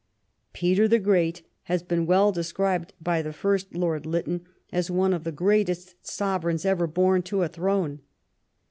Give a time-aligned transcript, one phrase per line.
[0.51, 5.25] Peter the Great has been well described by the first Lord Lytton as one of
[5.25, 7.99] the greatest sovereigns ever born to a throne.